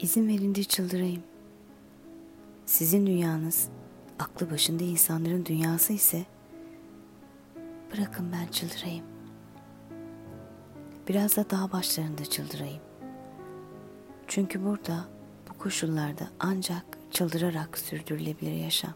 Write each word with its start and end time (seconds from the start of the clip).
İzin 0.00 0.28
verin 0.28 0.54
de 0.54 0.64
çıldırayım. 0.64 1.22
Sizin 2.66 3.06
dünyanız 3.06 3.68
aklı 4.18 4.50
başında 4.50 4.84
insanların 4.84 5.46
dünyası 5.46 5.92
ise 5.92 6.24
bırakın 7.92 8.32
ben 8.32 8.46
çıldırayım. 8.46 9.04
Biraz 11.08 11.36
da 11.36 11.50
dağ 11.50 11.72
başlarında 11.72 12.24
çıldırayım. 12.24 12.82
Çünkü 14.26 14.64
burada 14.64 15.08
bu 15.48 15.58
koşullarda 15.58 16.30
ancak 16.40 16.84
çıldırarak 17.10 17.78
sürdürülebilir 17.78 18.52
yaşam. 18.52 18.94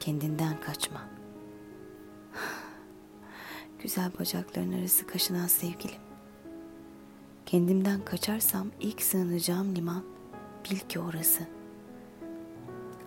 Kendinden 0.00 0.60
kaçma. 0.60 1.08
Güzel 3.82 4.10
bacakların 4.18 4.72
arası 4.72 5.06
kaşınan 5.06 5.46
sevgilim. 5.46 6.07
Kendimden 7.48 8.04
kaçarsam 8.04 8.66
ilk 8.80 9.02
sığınacağım 9.02 9.76
liman 9.76 10.04
bil 10.64 10.78
ki 10.78 11.00
orası. 11.00 11.42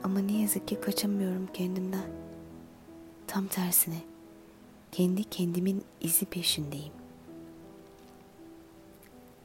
Ama 0.04 0.20
ne 0.20 0.42
yazık 0.42 0.68
ki 0.68 0.82
kaçamıyorum 0.82 1.48
kendimden. 1.54 2.12
Tam 3.28 3.48
tersine 3.48 3.98
kendi 4.92 5.24
kendimin 5.24 5.84
izi 6.02 6.26
peşindeyim. 6.26 6.94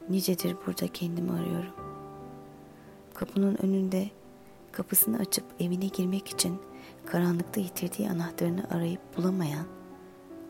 Nicedir 0.09 0.57
burada 0.67 0.89
kendimi 0.89 1.33
arıyorum. 1.33 1.75
Kapının 3.15 3.57
önünde 3.63 4.11
kapısını 4.73 5.19
açıp 5.19 5.45
evine 5.61 5.87
girmek 5.87 6.29
için 6.29 6.59
karanlıkta 7.07 7.61
yitirdiği 7.61 8.11
anahtarını 8.11 8.71
arayıp 8.71 9.17
bulamayan, 9.17 9.67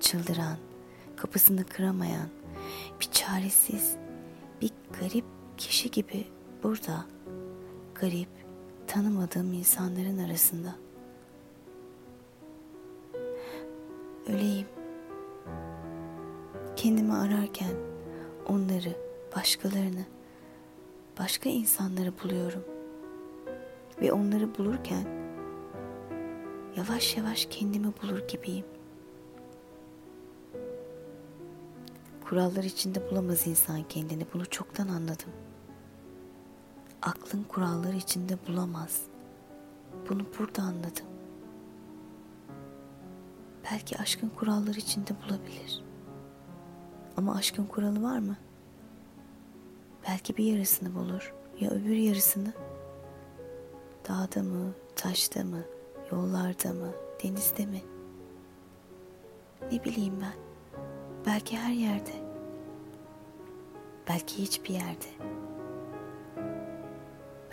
çıldıran, 0.01 0.57
kapısını 1.17 1.65
kıramayan, 1.65 2.29
bir 3.01 3.11
çaresiz, 3.11 3.97
bir 4.61 4.71
garip 5.01 5.25
kişi 5.57 5.91
gibi 5.91 6.27
burada, 6.63 7.07
garip, 7.95 8.29
tanımadığım 8.87 9.53
insanların 9.53 10.19
arasında. 10.19 10.75
Öleyim. 14.27 14.67
Kendimi 16.77 17.15
ararken 17.15 17.75
onları, 18.49 18.97
başkalarını, 19.37 20.05
başka 21.19 21.51
insanları 21.51 22.13
buluyorum. 22.25 22.65
Ve 24.03 24.13
onları 24.13 24.59
bulurken 24.59 25.05
yavaş 26.77 27.17
yavaş 27.17 27.47
kendimi 27.51 27.93
bulur 28.03 28.29
gibiyim. 28.29 28.65
Kurallar 32.29 32.65
içinde 32.65 33.11
bulamaz 33.11 33.47
insan 33.47 33.83
kendini. 33.83 34.27
Bunu 34.35 34.47
çoktan 34.47 34.89
anladım. 34.89 35.31
Aklın 37.03 37.43
kurallar 37.43 37.93
içinde 37.93 38.39
bulamaz. 38.49 39.03
Bunu 40.09 40.27
burada 40.39 40.63
anladım. 40.63 41.07
Belki 43.65 43.99
aşkın 43.99 44.29
kurallar 44.29 44.75
içinde 44.75 45.11
bulabilir. 45.23 45.85
Ama 47.17 47.35
aşkın 47.35 47.65
kuralı 47.65 48.03
var 48.03 48.19
mı? 48.19 48.37
Belki 50.09 50.37
bir 50.37 50.45
yarısını 50.45 50.95
bulur 50.95 51.35
ya 51.61 51.71
öbür 51.71 51.97
yarısını. 51.97 52.53
Dağda 54.09 54.43
mı, 54.43 54.73
taşta 54.97 55.45
mı, 55.45 55.63
yollarda 56.13 56.73
mı, 56.73 56.93
denizde 57.23 57.67
mi? 57.67 57.83
Ne 59.73 59.85
bileyim 59.85 60.15
ben. 60.21 60.46
Belki 61.27 61.59
her 61.59 61.73
yerde. 61.73 62.13
Belki 64.09 64.39
hiçbir 64.39 64.75
yerde. 64.75 65.07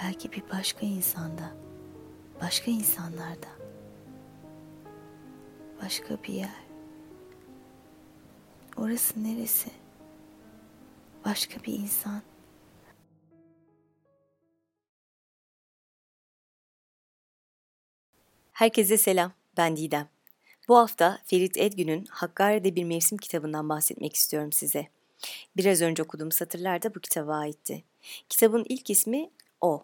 Belki 0.03 0.31
bir 0.31 0.43
başka 0.49 0.85
insanda, 0.85 1.55
başka 2.41 2.71
insanlarda. 2.71 3.47
Başka 5.81 6.23
bir 6.23 6.33
yer. 6.33 6.64
Orası 8.77 9.23
neresi? 9.23 9.70
Başka 11.25 11.64
bir 11.64 11.73
insan. 11.73 12.21
Herkese 18.52 18.98
selam, 18.98 19.31
ben 19.58 19.77
Didem. 19.77 20.12
Bu 20.67 20.77
hafta 20.77 21.19
Ferit 21.25 21.57
Edgün'ün 21.57 22.05
Hakkari'de 22.05 22.75
bir 22.75 22.83
mevsim 22.83 23.17
kitabından 23.17 23.69
bahsetmek 23.69 24.15
istiyorum 24.15 24.51
size. 24.51 24.87
Biraz 25.57 25.81
önce 25.81 26.03
okuduğum 26.03 26.31
satırlar 26.31 26.81
da 26.81 26.95
bu 26.95 26.99
kitaba 26.99 27.35
aitti. 27.35 27.83
Kitabın 28.29 28.65
ilk 28.69 28.89
ismi 28.89 29.29
O. 29.61 29.83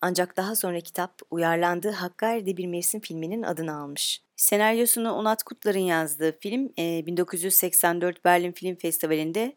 Ancak 0.00 0.36
daha 0.36 0.56
sonra 0.56 0.80
kitap 0.80 1.22
uyarlandığı 1.30 1.90
Hakkari'de 1.90 2.56
bir 2.56 2.66
mevsim 2.66 3.00
filminin 3.00 3.42
adını 3.42 3.76
almış. 3.76 4.22
Senaryosunu 4.36 5.12
Onat 5.12 5.42
Kutlar'ın 5.42 5.78
yazdığı 5.78 6.38
film 6.40 6.72
1984 6.76 8.16
e, 8.16 8.24
Berlin 8.24 8.52
Film 8.52 8.76
Festivali'nde 8.76 9.56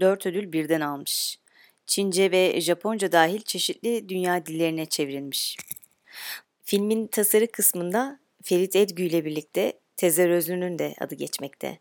4 0.00 0.26
ödül 0.26 0.52
birden 0.52 0.80
almış. 0.80 1.38
Çince 1.86 2.30
ve 2.30 2.60
Japonca 2.60 3.12
dahil 3.12 3.42
çeşitli 3.42 4.08
dünya 4.08 4.46
dillerine 4.46 4.86
çevrilmiş. 4.86 5.56
Filmin 6.64 7.06
tasarı 7.06 7.52
kısmında 7.52 8.20
Ferit 8.42 8.76
Edgü 8.76 9.02
ile 9.02 9.24
birlikte 9.24 9.79
Tezer 10.00 10.30
Özlü'nün 10.30 10.78
de 10.78 10.94
adı 11.00 11.14
geçmekte. 11.14 11.78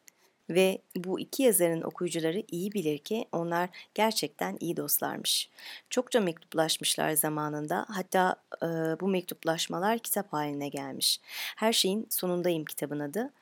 Ve 0.50 0.81
bu 0.96 1.19
iki 1.19 1.44
yazarın 1.44 1.81
okuyucuları 1.81 2.44
iyi 2.52 2.72
bilir 2.72 2.97
ki 2.97 3.25
onlar 3.31 3.69
gerçekten 3.94 4.57
iyi 4.59 4.78
dostlarmış. 4.78 5.50
Çokça 5.90 6.19
mektuplaşmışlar 6.19 7.12
zamanında 7.12 7.85
hatta 7.90 8.35
e, 8.62 8.66
bu 9.00 9.07
mektuplaşmalar 9.07 10.00
kitap 10.00 10.34
haline 10.34 10.69
gelmiş. 10.69 11.19
Her 11.56 11.74
şeyin 11.74 12.07
sonundayım 12.09 12.66
kitabın 12.66 13.00
adı. 13.00 13.34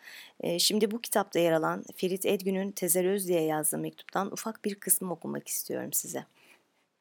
E, 0.42 0.60
şimdi 0.60 0.92
bu 0.92 1.02
kitapta 1.02 1.40
yer 1.40 1.52
alan 1.52 1.86
Ferit 1.96 2.26
Edgün'ün 2.26 2.72
Tezer 2.72 3.06
Özlü'ye 3.06 3.42
yazdığı 3.42 3.78
mektuptan 3.78 4.32
ufak 4.32 4.66
bir 4.66 4.76
kısmı 4.76 5.12
okumak 5.12 5.48
istiyorum 5.48 5.94
size. 5.94 6.26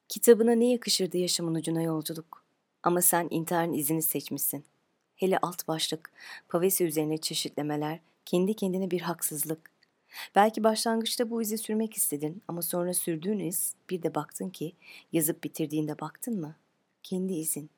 Kitabına 0.08 0.52
ne 0.52 0.70
yakışırdı 0.70 1.18
yaşamın 1.18 1.54
ucuna 1.54 1.82
yolculuk? 1.82 2.42
Ama 2.82 3.02
sen 3.02 3.28
intiharın 3.30 3.72
izini 3.72 4.02
seçmişsin. 4.02 4.64
Hele 5.16 5.38
alt 5.38 5.68
başlık, 5.68 6.12
pavesi 6.48 6.84
üzerine 6.84 7.18
çeşitlemeler, 7.18 8.00
kendi 8.24 8.54
kendine 8.54 8.90
bir 8.90 9.00
haksızlık. 9.00 9.70
Belki 10.34 10.64
başlangıçta 10.64 11.30
bu 11.30 11.42
izi 11.42 11.58
sürmek 11.58 11.94
istedin 11.94 12.42
ama 12.48 12.62
sonra 12.62 12.94
sürdüğün 12.94 13.38
iz 13.38 13.74
bir 13.90 14.02
de 14.02 14.14
baktın 14.14 14.50
ki 14.50 14.72
yazıp 15.12 15.44
bitirdiğinde 15.44 15.98
baktın 15.98 16.40
mı? 16.40 16.56
Kendi 17.02 17.32
izin. 17.32 17.70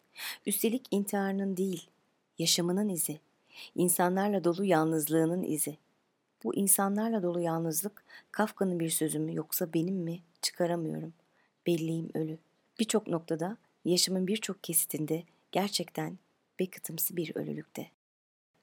Üstelik 0.47 0.87
intiharının 0.91 1.57
değil, 1.57 1.91
yaşamının 2.39 2.89
izi. 2.89 3.21
İnsanlarla 3.75 4.45
dolu 4.45 4.65
yalnızlığının 4.65 5.43
izi. 5.43 5.77
Bu 6.45 6.55
insanlarla 6.55 7.23
dolu 7.23 7.41
yalnızlık 7.41 8.05
Kafka'nın 8.33 8.81
bir 8.81 8.91
sözü 8.91 9.19
mü 9.19 9.35
yoksa 9.35 9.73
benim 9.73 9.97
mi 9.97 10.21
çıkaramıyorum. 10.43 11.13
Belliyim 11.67 12.11
ölü. 12.15 12.39
Birçok 12.81 13.07
noktada 13.07 13.57
yaşamın 13.85 14.27
birçok 14.27 14.65
kesitinde 14.65 15.23
gerçekten 15.53 16.19
Beckett'ımsı 16.59 17.17
bir 17.17 17.37
ölülükte. 17.37 17.87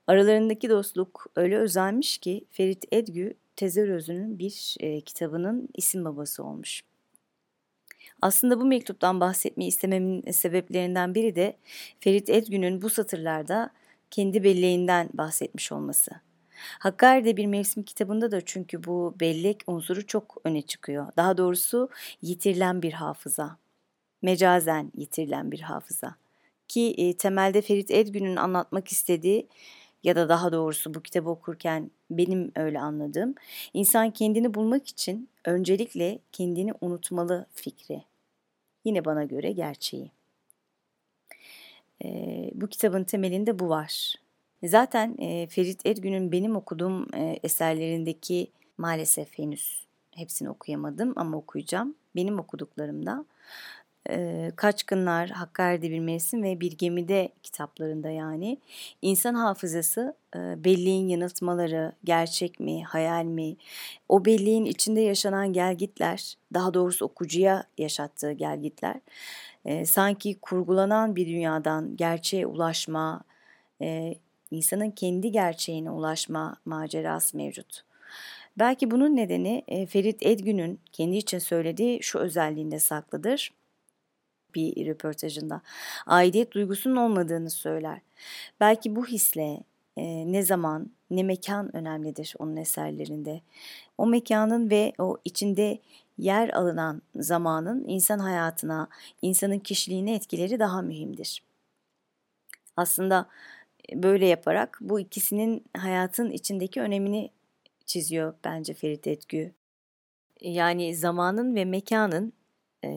Aralarındaki 0.08 0.70
dostluk 0.70 1.28
öyle 1.36 1.58
özelmiş 1.58 2.18
ki 2.18 2.46
Ferit 2.52 2.86
Edgü 2.92 3.34
Tezer 3.56 3.88
Özü'nün 3.88 4.40
bir 4.40 4.76
e, 4.80 5.02
kitabının 5.02 5.70
isim 5.74 6.06
babası 6.06 6.44
olmuş. 6.44 6.84
Aslında 8.22 8.60
bu 8.60 8.66
mektuptan 8.66 9.20
bahsetmeyi 9.20 9.70
istememin 9.70 10.32
sebeplerinden 10.32 11.16
biri 11.16 11.36
de 11.36 11.58
Ferit 12.00 12.30
Edgün'ün 12.30 12.82
bu 12.82 12.90
satırlarda 12.90 13.70
kendi 14.12 14.44
belleğinden 14.44 15.10
bahsetmiş 15.14 15.72
olması. 15.72 16.12
Hakkari'de 16.80 17.38
bir 17.38 17.46
mevsim 17.46 17.84
kitabında 17.84 18.32
da 18.32 18.42
çünkü 18.42 18.84
bu 18.84 19.16
bellek 19.20 19.64
unsuru 19.68 20.08
çok 20.08 20.38
öne 20.44 20.62
çıkıyor. 20.62 21.08
Daha 21.18 21.38
doğrusu 21.38 21.90
yitirilen 22.22 22.82
bir 22.82 22.94
hafıza. 22.94 23.58
Mecazen 24.22 24.92
yitirilen 24.96 25.52
bir 25.52 25.62
hafıza. 25.62 26.16
Ki 26.76 26.96
e, 26.98 27.18
temelde 27.18 27.62
Ferit 27.62 27.92
Edgün'ün 27.92 28.36
anlatmak 28.36 28.88
istediği 28.88 29.48
ya 30.04 30.16
da 30.16 30.30
daha 30.30 30.52
doğrusu 30.52 30.94
bu 30.94 31.02
kitabı 31.02 31.30
okurken 31.30 31.92
benim 32.10 32.52
öyle 32.56 32.80
anladığım 32.80 33.36
insan 33.74 34.12
kendini 34.12 34.54
bulmak 34.54 34.88
için 34.88 35.30
öncelikle 35.46 36.20
kendini 36.32 36.74
unutmalı 36.82 37.46
fikri. 37.54 38.04
Yine 38.86 39.06
bana 39.06 39.24
göre 39.24 39.52
gerçeği. 39.52 40.12
E, 42.04 42.10
bu 42.54 42.68
kitabın 42.68 43.04
temelinde 43.04 43.60
bu 43.60 43.70
var. 43.70 44.16
Zaten 44.64 45.16
e, 45.20 45.48
Ferit 45.48 45.86
Edgün'ün 45.86 46.32
benim 46.32 46.56
okuduğum 46.56 47.08
e, 47.14 47.40
eserlerindeki 47.44 48.52
maalesef 48.78 49.38
henüz 49.40 49.86
hepsini 50.12 50.50
okuyamadım 50.50 51.14
ama 51.16 51.38
okuyacağım. 51.38 51.96
Benim 52.16 52.40
okuduklarımda 52.40 53.26
e, 54.10 54.52
Kaçkınlar, 54.56 55.30
Hakkari'de 55.30 55.90
bir 55.92 56.00
mevsim 56.00 56.44
ve 56.44 56.60
Bir 56.60 56.72
Gemide 56.72 57.30
kitaplarında 57.44 58.10
yani. 58.10 58.58
İnsan 59.02 59.34
hafızası 59.34 60.16
e, 60.36 60.64
belleğin 60.64 61.08
yanıltmaları, 61.08 61.92
gerçek 62.04 62.60
mi, 62.60 62.84
hayal 62.84 63.26
mi, 63.26 63.56
o 64.10 64.26
belleğin 64.26 64.66
içinde 64.66 65.02
yaşanan 65.02 65.54
gelgitler, 65.54 66.36
daha 66.54 66.74
doğrusu 66.74 67.06
okucuya 67.06 67.64
yaşattığı 67.78 68.32
gelgitler, 68.32 68.96
sanki 69.86 70.40
kurgulanan 70.40 71.16
bir 71.16 71.28
dünyadan 71.28 71.98
gerçeğe 71.98 72.48
ulaşma, 72.48 73.22
insanın 74.52 74.92
kendi 74.92 75.32
gerçeğine 75.32 75.92
ulaşma 75.92 76.56
macerası 76.66 77.38
mevcut. 77.38 77.82
Belki 78.58 78.92
bunun 78.92 79.16
nedeni 79.16 79.64
Ferit 79.90 80.26
Edgün'ün 80.26 80.80
kendi 80.92 81.18
için 81.18 81.40
söylediği 81.40 82.04
şu 82.04 82.20
özelliğinde 82.20 82.80
saklıdır 82.80 83.52
bir 84.56 84.88
röportajında. 84.88 85.62
Aidiyet 86.06 86.52
duygusunun 86.52 86.96
olmadığını 86.96 87.50
söyler. 87.50 88.02
Belki 88.60 88.96
bu 88.96 89.06
hisle 89.06 89.64
e, 89.98 90.32
ne 90.32 90.42
zaman 90.42 90.92
ne 91.10 91.24
mekan 91.24 91.76
önemlidir 91.76 92.36
onun 92.40 92.56
eserlerinde. 92.56 93.42
O 93.98 94.08
mekanın 94.08 94.70
ve 94.70 94.94
o 95.00 95.18
içinde 95.26 95.80
yer 96.18 96.50
alınan 96.50 97.02
zamanın 97.16 97.86
insan 97.88 98.20
hayatına, 98.20 98.90
insanın 99.22 99.60
kişiliğine 99.60 100.16
etkileri 100.16 100.60
daha 100.60 100.82
mühimdir. 100.82 101.44
Aslında 102.78 103.30
e, 103.92 104.04
böyle 104.04 104.26
yaparak 104.28 104.78
bu 104.82 105.00
ikisinin 105.00 105.66
hayatın 105.78 106.32
içindeki 106.32 106.82
önemini 106.82 107.32
çiziyor 107.86 108.34
bence 108.44 108.74
Ferit 108.74 109.08
Etgü. 109.08 109.54
Yani 110.42 110.96
zamanın 110.96 111.56
ve 111.56 111.66
mekanın 111.66 112.34
e, 112.86 112.90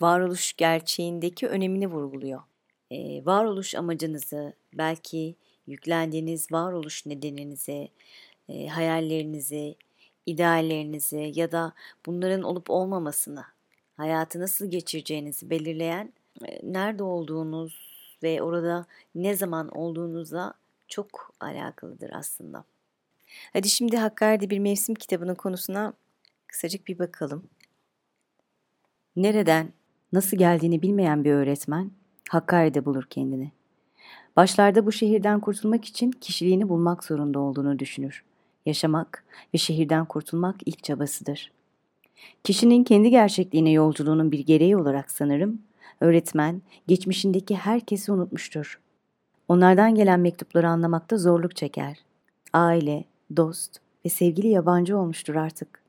varoluş 0.00 0.52
gerçeğindeki 0.52 1.48
önemini 1.48 1.86
vurguluyor. 1.86 2.42
E, 2.90 3.26
varoluş 3.26 3.74
amacınızı, 3.74 4.52
belki 4.72 5.34
yüklendiğiniz 5.66 6.52
varoluş 6.52 7.06
nedeninize, 7.06 7.88
e, 8.48 8.66
hayallerinizi, 8.66 9.76
ideallerinizi 10.26 11.32
ya 11.34 11.52
da 11.52 11.72
bunların 12.06 12.42
olup 12.42 12.70
olmamasını, 12.70 13.44
hayatı 13.96 14.40
nasıl 14.40 14.70
geçireceğinizi 14.70 15.50
belirleyen 15.50 16.12
e, 16.46 16.72
nerede 16.72 17.02
olduğunuz 17.02 17.90
ve 18.22 18.42
orada 18.42 18.86
ne 19.14 19.36
zaman 19.36 19.68
olduğunuzla 19.68 20.54
çok 20.88 21.34
alakalıdır 21.40 22.10
aslında. 22.12 22.64
Hadi 23.52 23.68
şimdi 23.68 23.96
Hakkari'de 23.96 24.50
bir 24.50 24.58
mevsim 24.58 24.94
kitabının 24.94 25.34
konusuna 25.34 25.92
kısacık 26.46 26.88
bir 26.88 26.98
bakalım. 26.98 27.48
Nereden, 29.20 29.72
nasıl 30.12 30.36
geldiğini 30.36 30.82
bilmeyen 30.82 31.24
bir 31.24 31.32
öğretmen 31.32 31.90
Hakkari'de 32.28 32.84
bulur 32.84 33.06
kendini. 33.10 33.52
Başlarda 34.36 34.86
bu 34.86 34.92
şehirden 34.92 35.40
kurtulmak 35.40 35.84
için 35.84 36.10
kişiliğini 36.10 36.68
bulmak 36.68 37.04
zorunda 37.04 37.38
olduğunu 37.38 37.78
düşünür. 37.78 38.24
Yaşamak 38.66 39.24
ve 39.54 39.58
şehirden 39.58 40.04
kurtulmak 40.04 40.56
ilk 40.66 40.84
çabasıdır. 40.84 41.52
Kişinin 42.44 42.84
kendi 42.84 43.10
gerçekliğine 43.10 43.70
yolculuğunun 43.70 44.32
bir 44.32 44.38
gereği 44.38 44.76
olarak 44.76 45.10
sanırım, 45.10 45.62
öğretmen 46.00 46.62
geçmişindeki 46.88 47.56
herkesi 47.56 48.12
unutmuştur. 48.12 48.80
Onlardan 49.48 49.94
gelen 49.94 50.20
mektupları 50.20 50.68
anlamakta 50.68 51.16
zorluk 51.16 51.56
çeker. 51.56 51.98
Aile, 52.52 53.04
dost 53.36 53.80
ve 54.04 54.08
sevgili 54.08 54.48
yabancı 54.48 54.98
olmuştur 54.98 55.34
artık. 55.34 55.82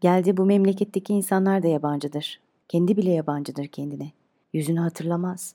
Geldi 0.00 0.36
bu 0.36 0.44
memleketteki 0.44 1.14
insanlar 1.14 1.62
da 1.62 1.68
yabancıdır. 1.68 2.47
Kendi 2.68 2.96
bile 2.96 3.10
yabancıdır 3.10 3.66
kendine. 3.66 4.12
Yüzünü 4.52 4.80
hatırlamaz. 4.80 5.54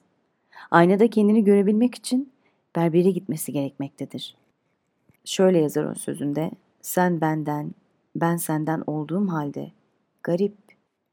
Aynada 0.72 1.10
kendini 1.10 1.44
görebilmek 1.44 1.96
için 1.96 2.32
berbere 2.76 3.12
gitmesi 3.12 3.52
gerekmektedir. 3.52 4.36
Şöyle 5.26 5.60
yazar 5.60 5.84
o 5.84 5.96
sözünde, 5.96 6.52
sen 6.82 7.22
benden, 7.22 7.72
ben 8.16 8.38
senden 8.38 8.84
olduğum 8.88 9.28
halde, 9.28 9.72
garip, 10.24 10.56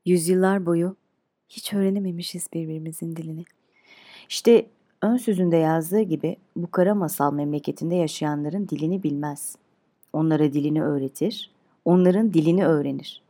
yüzyıllar 0.07 0.67
boyu 0.67 0.97
hiç 1.49 1.73
öğrenememişiz 1.73 2.49
birbirimizin 2.55 3.17
dilini. 3.17 3.45
İşte 4.29 4.67
ön 5.03 5.17
sözünde 5.17 5.57
yazdığı 5.57 6.01
gibi 6.01 6.37
bu 6.57 6.71
kara 6.71 6.95
masal 6.95 7.33
memleketinde 7.33 7.95
yaşayanların 7.95 8.69
dilini 8.69 9.03
bilmez. 9.03 9.57
Onlara 10.13 10.53
dilini 10.53 10.83
öğretir, 10.83 11.51
onların 11.85 12.35
dilini 12.35 12.67
öğrenir. 12.67 13.23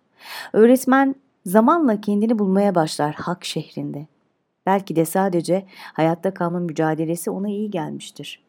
Öğretmen 0.52 1.14
zamanla 1.46 2.00
kendini 2.00 2.38
bulmaya 2.38 2.74
başlar 2.74 3.14
hak 3.14 3.44
şehrinde. 3.44 4.06
Belki 4.66 4.96
de 4.96 5.04
sadece 5.04 5.66
hayatta 5.92 6.34
kalma 6.34 6.58
mücadelesi 6.58 7.30
ona 7.30 7.48
iyi 7.48 7.70
gelmiştir. 7.70 8.42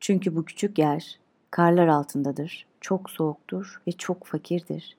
Çünkü 0.00 0.36
bu 0.36 0.44
küçük 0.44 0.78
yer 0.78 1.18
karlar 1.50 1.88
altındadır, 1.88 2.66
çok 2.80 3.10
soğuktur 3.10 3.82
ve 3.86 3.92
çok 3.92 4.24
fakirdir. 4.24 4.96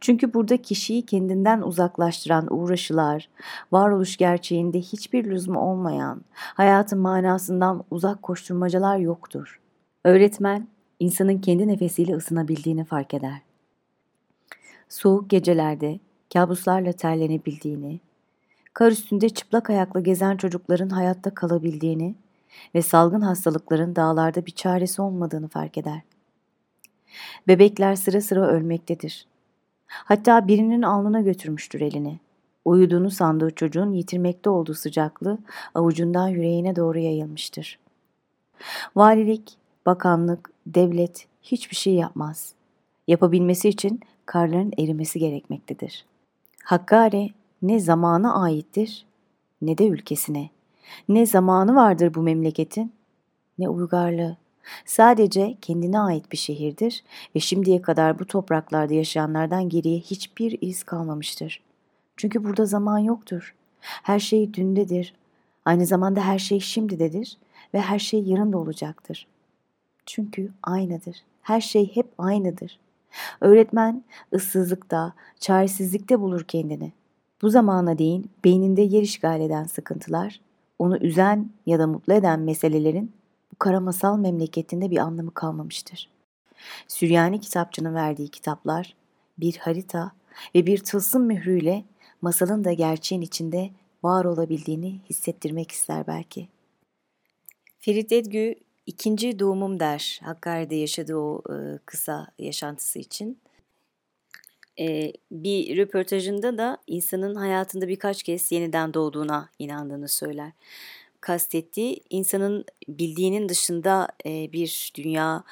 Çünkü 0.00 0.34
burada 0.34 0.56
kişiyi 0.56 1.06
kendinden 1.06 1.60
uzaklaştıran 1.62 2.46
uğraşılar, 2.50 3.28
varoluş 3.72 4.16
gerçeğinde 4.16 4.80
hiçbir 4.80 5.24
lüzumu 5.24 5.60
olmayan, 5.60 6.20
hayatın 6.32 6.98
manasından 6.98 7.84
uzak 7.90 8.22
koşturmacalar 8.22 8.98
yoktur. 8.98 9.60
Öğretmen, 10.04 10.68
insanın 11.00 11.38
kendi 11.38 11.68
nefesiyle 11.68 12.14
ısınabildiğini 12.14 12.84
fark 12.84 13.14
eder. 13.14 13.42
Soğuk 14.88 15.30
gecelerde 15.30 15.98
kabuslarla 16.32 16.92
terlenebildiğini, 16.92 18.00
kar 18.74 18.90
üstünde 18.90 19.28
çıplak 19.28 19.70
ayakla 19.70 20.00
gezen 20.00 20.36
çocukların 20.36 20.88
hayatta 20.88 21.34
kalabildiğini 21.34 22.14
ve 22.74 22.82
salgın 22.82 23.20
hastalıkların 23.20 23.96
dağlarda 23.96 24.46
bir 24.46 24.50
çaresi 24.50 25.02
olmadığını 25.02 25.48
fark 25.48 25.78
eder. 25.78 26.00
Bebekler 27.48 27.94
sıra 27.94 28.20
sıra 28.20 28.46
ölmektedir. 28.46 29.26
Hatta 29.86 30.48
birinin 30.48 30.82
alnına 30.82 31.20
götürmüştür 31.20 31.80
elini. 31.80 32.18
Uyuduğunu 32.64 33.10
sandığı 33.10 33.50
çocuğun 33.50 33.92
yitirmekte 33.92 34.50
olduğu 34.50 34.74
sıcaklığı 34.74 35.38
avucundan 35.74 36.28
yüreğine 36.28 36.76
doğru 36.76 36.98
yayılmıştır. 36.98 37.78
Valilik, 38.96 39.56
bakanlık, 39.86 40.50
devlet 40.66 41.26
hiçbir 41.42 41.76
şey 41.76 41.94
yapmaz. 41.94 42.52
Yapabilmesi 43.08 43.68
için 43.68 44.00
karların 44.26 44.72
erimesi 44.78 45.18
gerekmektedir. 45.18 46.04
Hakkari 46.66 47.30
ne 47.62 47.80
zamana 47.80 48.42
aittir 48.42 49.06
ne 49.62 49.78
de 49.78 49.86
ülkesine. 49.86 50.50
Ne 51.08 51.26
zamanı 51.26 51.74
vardır 51.74 52.14
bu 52.14 52.22
memleketin 52.22 52.92
ne 53.58 53.68
uygarlığı. 53.68 54.36
Sadece 54.84 55.56
kendine 55.60 56.00
ait 56.00 56.32
bir 56.32 56.36
şehirdir 56.36 57.04
ve 57.36 57.40
şimdiye 57.40 57.82
kadar 57.82 58.18
bu 58.18 58.26
topraklarda 58.26 58.94
yaşayanlardan 58.94 59.68
geriye 59.68 59.98
hiçbir 59.98 60.58
iz 60.60 60.84
kalmamıştır. 60.84 61.62
Çünkü 62.16 62.44
burada 62.44 62.66
zaman 62.66 62.98
yoktur. 62.98 63.54
Her 63.80 64.18
şey 64.18 64.54
dündedir. 64.54 65.14
Aynı 65.64 65.86
zamanda 65.86 66.20
her 66.20 66.38
şey 66.38 66.60
şimdidedir 66.60 67.38
ve 67.74 67.80
her 67.80 67.98
şey 67.98 68.22
yarın 68.22 68.52
da 68.52 68.58
olacaktır. 68.58 69.26
Çünkü 70.06 70.52
aynıdır. 70.62 71.16
Her 71.42 71.60
şey 71.60 71.96
hep 71.96 72.06
aynıdır. 72.18 72.78
Öğretmen 73.40 74.04
ıssızlıkta, 74.34 75.14
çaresizlikte 75.40 76.20
bulur 76.20 76.44
kendini. 76.44 76.92
Bu 77.42 77.50
zamana 77.50 77.98
değin 77.98 78.30
beyninde 78.44 78.82
yer 78.82 79.02
işgal 79.02 79.40
eden 79.40 79.64
sıkıntılar, 79.64 80.40
onu 80.78 80.98
üzen 80.98 81.50
ya 81.66 81.78
da 81.78 81.86
mutlu 81.86 82.12
eden 82.12 82.40
meselelerin 82.40 83.12
bu 83.52 83.56
kara 83.58 83.80
masal 83.80 84.18
memleketinde 84.18 84.90
bir 84.90 84.98
anlamı 84.98 85.34
kalmamıştır. 85.34 86.08
Süryani 86.88 87.40
kitapçının 87.40 87.94
verdiği 87.94 88.28
kitaplar 88.28 88.94
bir 89.38 89.56
harita 89.56 90.12
ve 90.54 90.66
bir 90.66 90.78
tılsım 90.78 91.22
mührüyle 91.22 91.84
masalın 92.22 92.64
da 92.64 92.72
gerçeğin 92.72 93.22
içinde 93.22 93.70
var 94.02 94.24
olabildiğini 94.24 95.00
hissettirmek 95.10 95.70
ister 95.70 96.06
belki. 96.06 96.48
Ferit 97.78 98.12
Edgü 98.12 98.54
ikinci 98.86 99.38
doğumum 99.38 99.80
der 99.80 100.20
Hakkari'de 100.24 100.74
yaşadığı 100.74 101.16
o 101.16 101.42
e, 101.50 101.78
kısa 101.86 102.26
yaşantısı 102.38 102.98
için. 102.98 103.40
E, 104.80 105.12
bir 105.30 105.76
röportajında 105.76 106.58
da 106.58 106.78
insanın 106.86 107.34
hayatında 107.34 107.88
birkaç 107.88 108.22
kez 108.22 108.52
yeniden 108.52 108.94
doğduğuna 108.94 109.50
inandığını 109.58 110.08
söyler. 110.08 110.52
Kastettiği 111.20 112.00
insanın 112.10 112.64
bildiğinin 112.88 113.48
dışında 113.48 114.08
e, 114.26 114.52
bir 114.52 114.92
dünya, 114.94 115.44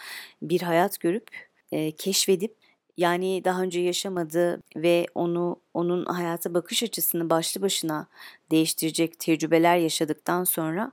bir 0.43 0.61
hayat 0.61 1.01
görüp 1.01 1.29
e, 1.73 1.91
keşfedip 1.91 2.57
yani 2.97 3.45
daha 3.45 3.63
önce 3.63 3.81
yaşamadığı 3.81 4.63
ve 4.77 5.07
onu 5.15 5.61
onun 5.75 6.05
hayata 6.05 6.55
bakış 6.55 6.83
açısını 6.83 7.31
başlı 7.31 7.63
başına 7.63 8.07
değiştirecek 8.51 9.19
tecrübeler 9.19 9.77
yaşadıktan 9.77 10.45
sonra 10.45 10.93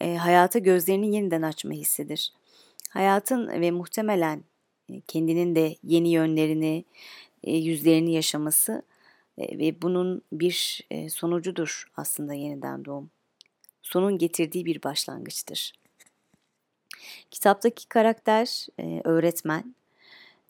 e, 0.00 0.16
hayata 0.16 0.58
gözlerini 0.58 1.14
yeniden 1.14 1.42
açma 1.42 1.72
hissidir. 1.72 2.32
Hayatın 2.90 3.48
ve 3.48 3.70
muhtemelen 3.70 4.44
e, 4.88 5.00
kendinin 5.00 5.54
de 5.54 5.76
yeni 5.82 6.08
yönlerini, 6.08 6.84
e, 7.44 7.56
yüzlerini 7.56 8.12
yaşaması 8.12 8.82
E, 9.38 9.58
ve 9.58 9.82
bunun 9.82 10.22
bir 10.32 10.86
e, 10.90 11.08
sonucudur 11.10 11.90
aslında 11.96 12.34
yeniden 12.34 12.84
doğum. 12.84 13.10
Sonun 13.82 14.18
getirdiği 14.18 14.64
bir 14.64 14.82
başlangıçtır. 14.82 15.72
Kitaptaki 17.30 17.88
karakter 17.88 18.66
e, 18.80 19.00
öğretmen. 19.04 19.74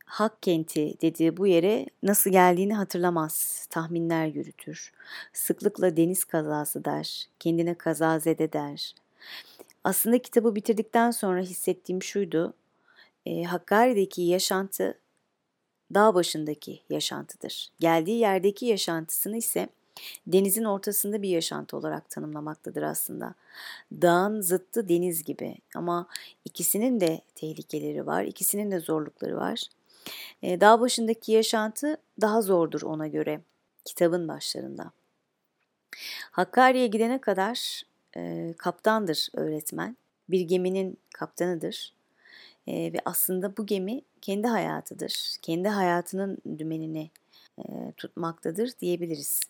Hak 0.04 0.42
kenti 0.42 1.00
dediği 1.02 1.36
bu 1.36 1.46
yere 1.46 1.86
nasıl 2.02 2.30
geldiğini 2.30 2.74
hatırlamaz, 2.74 3.66
tahminler 3.70 4.26
yürütür. 4.26 4.92
Sıklıkla 5.32 5.96
deniz 5.96 6.24
kazası 6.24 6.84
der, 6.84 7.28
kendine 7.40 7.74
kazazede 7.74 8.52
der. 8.52 8.94
Aslında 9.84 10.18
kitabı 10.18 10.54
bitirdikten 10.54 11.10
sonra 11.10 11.40
hissettiğim 11.40 12.02
şuydu, 12.02 12.54
e, 13.26 13.42
Hakkari'deki 13.42 14.22
yaşantı 14.22 14.98
dağ 15.94 16.14
başındaki 16.14 16.80
yaşantıdır. 16.90 17.68
Geldiği 17.80 18.18
yerdeki 18.18 18.66
yaşantısını 18.66 19.36
ise 19.36 19.68
denizin 20.26 20.64
ortasında 20.64 21.22
bir 21.22 21.28
yaşantı 21.28 21.76
olarak 21.76 22.10
tanımlamaktadır 22.10 22.82
aslında. 22.82 23.34
Dağın 23.92 24.40
zıttı 24.40 24.88
deniz 24.88 25.24
gibi 25.24 25.56
ama 25.74 26.06
ikisinin 26.44 27.00
de 27.00 27.20
tehlikeleri 27.34 28.06
var, 28.06 28.24
ikisinin 28.24 28.70
de 28.70 28.80
zorlukları 28.80 29.36
var. 29.36 29.62
E, 30.42 30.60
dağ 30.60 30.80
başındaki 30.80 31.32
yaşantı 31.32 31.96
daha 32.20 32.42
zordur 32.42 32.82
ona 32.82 33.06
göre 33.06 33.40
kitabın 33.84 34.28
başlarında. 34.28 34.90
Hakkari'ye 36.30 36.86
gidene 36.86 37.20
kadar 37.20 37.82
e, 38.16 38.54
kaptandır 38.58 39.28
öğretmen. 39.34 39.96
Bir 40.28 40.40
geminin 40.40 40.98
kaptanıdır. 41.14 41.94
E, 42.66 42.92
ve 42.92 42.98
aslında 43.04 43.56
bu 43.56 43.66
gemi 43.66 44.02
kendi 44.20 44.46
hayatıdır. 44.46 45.36
Kendi 45.42 45.68
hayatının 45.68 46.38
dümenini 46.58 47.10
e, 47.58 47.92
tutmaktadır 47.96 48.70
diyebiliriz. 48.80 49.40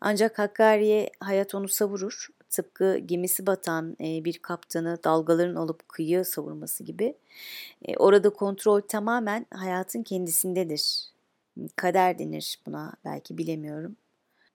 Ancak 0.00 0.38
Hakkari'ye 0.38 1.10
hayat 1.20 1.54
onu 1.54 1.68
savurur. 1.68 2.28
Tıpkı 2.50 2.98
gemisi 2.98 3.46
batan 3.46 3.96
e, 4.00 4.24
bir 4.24 4.38
kaptanı 4.38 4.98
dalgaların 5.04 5.54
alıp 5.54 5.88
kıyıya 5.88 6.24
savurması 6.24 6.84
gibi. 6.84 7.14
E, 7.84 7.96
orada 7.96 8.30
kontrol 8.30 8.80
tamamen 8.80 9.46
hayatın 9.50 10.02
kendisindedir. 10.02 11.12
Kader 11.76 12.18
denir 12.18 12.58
buna 12.66 12.92
belki 13.04 13.38
bilemiyorum. 13.38 13.96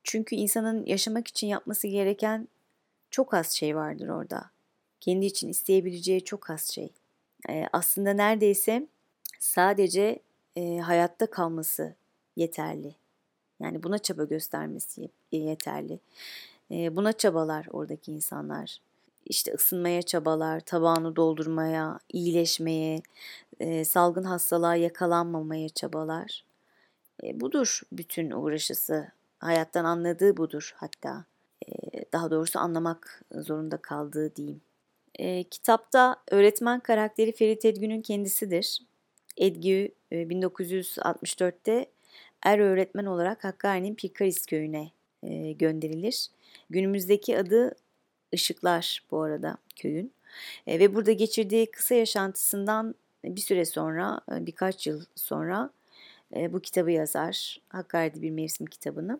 Çünkü 0.03 0.35
insanın 0.35 0.85
yaşamak 0.85 1.27
için 1.27 1.47
yapması 1.47 1.87
gereken 1.87 2.47
çok 3.11 3.33
az 3.33 3.51
şey 3.51 3.75
vardır 3.75 4.07
orada. 4.07 4.49
Kendi 4.99 5.25
için 5.25 5.49
isteyebileceği 5.49 6.23
çok 6.23 6.49
az 6.49 6.71
şey. 6.71 6.89
E, 7.49 7.65
aslında 7.73 8.13
neredeyse 8.13 8.87
sadece 9.39 10.19
e, 10.55 10.77
hayatta 10.77 11.29
kalması 11.29 11.95
yeterli. 12.35 12.95
Yani 13.59 13.83
buna 13.83 13.97
çaba 13.97 14.23
göstermesi 14.23 15.09
yeterli. 15.31 15.99
E, 16.71 16.95
buna 16.95 17.13
çabalar 17.13 17.67
oradaki 17.71 18.11
insanlar. 18.11 18.81
İşte 19.25 19.53
ısınmaya 19.53 20.01
çabalar, 20.01 20.59
tabağını 20.59 21.15
doldurmaya, 21.15 21.99
iyileşmeye, 22.09 23.01
e, 23.59 23.85
salgın 23.85 24.23
hastalığa 24.23 24.75
yakalanmamaya 24.75 25.69
çabalar. 25.69 26.45
E, 27.23 27.39
budur 27.39 27.81
bütün 27.91 28.31
uğraşısı. 28.31 29.11
Hayattan 29.39 29.85
anladığı 29.85 30.37
budur 30.37 30.73
hatta. 30.75 31.25
Daha 32.13 32.31
doğrusu 32.31 32.59
anlamak 32.59 33.21
zorunda 33.31 33.77
kaldığı 33.77 34.35
diyeyim. 34.35 34.61
E, 35.19 35.43
kitapta 35.43 36.15
öğretmen 36.31 36.79
karakteri 36.79 37.31
Ferit 37.31 37.65
Edgün'ün 37.65 38.01
kendisidir. 38.01 38.79
Edgü 39.37 39.89
e, 40.11 40.15
1964'te 40.15 41.85
er 42.43 42.59
öğretmen 42.59 43.05
olarak 43.05 43.43
Hakkari'nin 43.43 43.95
Pirkaris 43.95 44.45
köyüne 44.45 44.91
e, 45.23 45.51
gönderilir. 45.51 46.27
Günümüzdeki 46.69 47.39
adı 47.39 47.75
Işıklar 48.31 49.03
bu 49.11 49.21
arada 49.21 49.57
köyün. 49.75 50.13
E, 50.67 50.79
ve 50.79 50.95
burada 50.95 51.11
geçirdiği 51.11 51.71
kısa 51.71 51.95
yaşantısından 51.95 52.95
bir 53.23 53.41
süre 53.41 53.65
sonra, 53.65 54.21
birkaç 54.29 54.87
yıl 54.87 55.01
sonra 55.15 55.69
e, 56.35 56.53
bu 56.53 56.59
kitabı 56.59 56.91
yazar. 56.91 57.61
Hakkari'de 57.69 58.21
bir 58.21 58.31
mevsim 58.31 58.65
kitabını. 58.65 59.19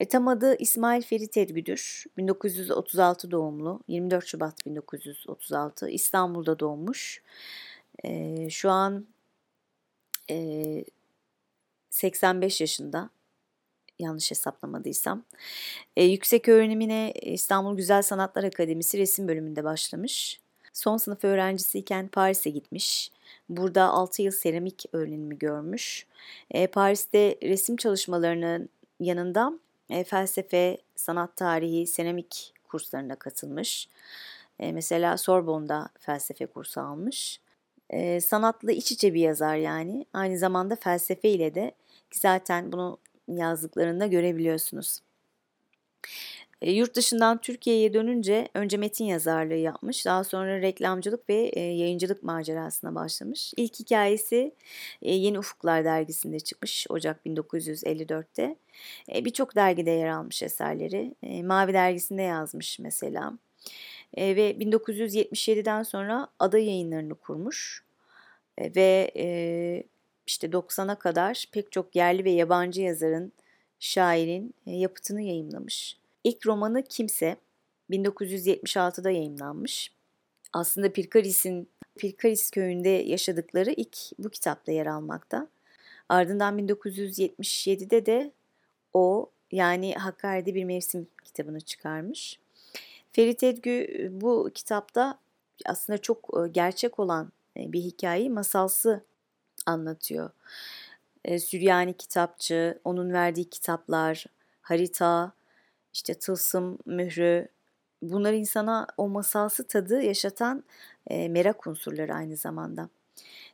E, 0.00 0.08
tam 0.08 0.28
adı 0.28 0.56
İsmail 0.56 1.02
Ferit 1.02 1.36
Edgüdür. 1.36 2.04
1936 2.16 3.30
doğumlu. 3.30 3.80
24 3.88 4.26
Şubat 4.26 4.66
1936. 4.66 5.88
İstanbul'da 5.88 6.58
doğmuş. 6.58 7.22
E, 8.04 8.50
şu 8.50 8.70
an 8.70 9.06
e, 10.30 10.84
85 11.90 12.60
yaşında. 12.60 13.10
Yanlış 13.98 14.30
hesaplamadıysam. 14.30 15.24
E, 15.96 16.04
yüksek 16.04 16.48
öğrenimine 16.48 17.12
İstanbul 17.22 17.76
Güzel 17.76 18.02
Sanatlar 18.02 18.44
Akademisi 18.44 18.98
resim 18.98 19.28
bölümünde 19.28 19.64
başlamış. 19.64 20.40
Son 20.72 20.96
sınıf 20.96 21.24
öğrencisiyken 21.24 22.08
Paris'e 22.08 22.50
gitmiş. 22.50 23.12
Burada 23.48 23.84
6 23.84 24.22
yıl 24.22 24.32
seramik 24.32 24.84
öğrenimi 24.92 25.38
görmüş. 25.38 26.06
E, 26.50 26.66
Paris'te 26.66 27.38
resim 27.42 27.76
çalışmalarının 27.76 28.68
yanında 29.00 29.58
e, 29.90 30.04
felsefe, 30.04 30.78
sanat 30.96 31.36
tarihi, 31.36 31.86
seramik 31.86 32.54
kurslarına 32.68 33.16
katılmış. 33.16 33.88
E, 34.58 34.72
mesela 34.72 35.16
Sorbonne'da 35.16 35.88
felsefe 35.98 36.46
kursu 36.46 36.80
almış. 36.80 37.40
E, 37.90 38.20
sanatla 38.20 38.72
iç 38.72 38.92
içe 38.92 39.14
bir 39.14 39.20
yazar 39.20 39.56
yani. 39.56 40.06
Aynı 40.12 40.38
zamanda 40.38 40.76
felsefe 40.76 41.28
ile 41.28 41.54
de 41.54 41.72
zaten 42.14 42.72
bunu 42.72 42.98
yazdıklarında 43.28 44.06
görebiliyorsunuz. 44.06 45.00
E, 46.62 46.70
yurt 46.72 46.94
dışından 46.94 47.40
Türkiye'ye 47.40 47.94
dönünce 47.94 48.48
önce 48.54 48.76
metin 48.76 49.04
yazarlığı 49.04 49.54
yapmış. 49.54 50.06
Daha 50.06 50.24
sonra 50.24 50.60
reklamcılık 50.60 51.28
ve 51.28 51.34
e, 51.34 51.60
yayıncılık 51.60 52.22
macerasına 52.22 52.94
başlamış. 52.94 53.52
İlk 53.56 53.80
hikayesi 53.80 54.54
e, 55.02 55.14
Yeni 55.14 55.38
Ufuklar 55.38 55.84
dergisinde 55.84 56.40
çıkmış 56.40 56.86
Ocak 56.88 57.26
1954'te. 57.26 58.56
E, 59.14 59.24
Birçok 59.24 59.56
dergide 59.56 59.90
yer 59.90 60.08
almış 60.08 60.42
eserleri. 60.42 61.14
E, 61.22 61.42
Mavi 61.42 61.72
dergisinde 61.72 62.22
yazmış 62.22 62.78
mesela. 62.78 63.38
E, 64.14 64.36
ve 64.36 64.50
1977'den 64.50 65.82
sonra 65.82 66.28
Ada 66.38 66.58
yayınlarını 66.58 67.14
kurmuş. 67.14 67.84
E, 68.58 68.74
ve 68.74 69.10
e, 69.16 69.82
işte 70.26 70.46
90'a 70.46 70.94
kadar 70.94 71.44
pek 71.52 71.72
çok 71.72 71.96
yerli 71.96 72.24
ve 72.24 72.30
yabancı 72.30 72.82
yazarın, 72.82 73.32
şairin 73.80 74.54
e, 74.66 74.72
yapıtını 74.72 75.22
yayımlamış. 75.22 75.98
İlk 76.24 76.46
romanı 76.46 76.84
Kimse 76.84 77.36
1976'da 77.90 79.10
yayımlanmış. 79.10 79.92
Aslında 80.52 80.92
Pirkaris'in 80.92 81.68
Pirkaris 81.98 82.50
köyünde 82.50 82.88
yaşadıkları 82.88 83.70
ilk 83.70 83.98
bu 84.18 84.30
kitapta 84.30 84.72
yer 84.72 84.86
almakta. 84.86 85.48
Ardından 86.08 86.58
1977'de 86.58 88.06
de 88.06 88.32
o 88.92 89.30
yani 89.52 89.94
Hakkari'de 89.94 90.54
bir 90.54 90.64
mevsim 90.64 91.08
kitabını 91.24 91.60
çıkarmış. 91.60 92.38
Ferit 93.12 93.42
Edgü 93.42 94.08
bu 94.12 94.50
kitapta 94.54 95.18
aslında 95.66 95.98
çok 95.98 96.48
gerçek 96.52 96.98
olan 96.98 97.32
bir 97.56 97.80
hikayeyi 97.80 98.30
masalsı 98.30 99.04
anlatıyor. 99.66 100.30
Süryani 101.38 101.92
kitapçı, 101.92 102.80
onun 102.84 103.12
verdiği 103.12 103.50
kitaplar, 103.50 104.26
harita, 104.62 105.32
işte 105.92 106.14
tılsım 106.14 106.78
mührü 106.86 107.48
bunlar 108.02 108.32
insana 108.32 108.86
o 108.96 109.08
masalsı 109.08 109.66
tadı 109.66 110.02
yaşatan 110.02 110.64
e, 111.06 111.28
merak 111.28 111.66
unsurları 111.66 112.14
aynı 112.14 112.36
zamanda. 112.36 112.88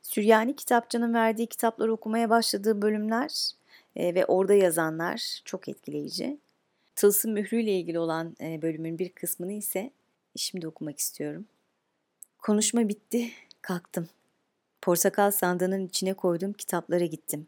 Süryani 0.02 0.56
kitapçının 0.56 1.14
verdiği 1.14 1.46
kitapları 1.46 1.92
okumaya 1.92 2.30
başladığı 2.30 2.82
bölümler 2.82 3.50
e, 3.96 4.14
ve 4.14 4.26
orada 4.26 4.54
yazanlar 4.54 5.40
çok 5.44 5.68
etkileyici. 5.68 6.38
Tılsım 6.94 7.32
mührüyle 7.32 7.72
ilgili 7.72 7.98
olan 7.98 8.36
e, 8.40 8.62
bölümün 8.62 8.98
bir 8.98 9.08
kısmını 9.08 9.52
ise 9.52 9.90
şimdi 10.36 10.68
okumak 10.68 10.98
istiyorum. 10.98 11.46
Konuşma 12.38 12.88
bitti, 12.88 13.30
kalktım. 13.62 14.08
Portakal 14.82 15.30
sandığının 15.30 15.86
içine 15.86 16.14
koyduğum 16.14 16.52
kitaplara 16.52 17.04
gittim. 17.04 17.46